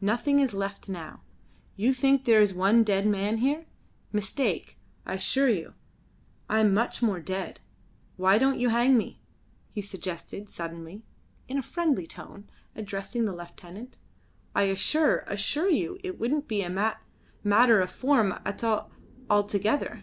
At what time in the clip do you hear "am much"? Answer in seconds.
6.58-7.02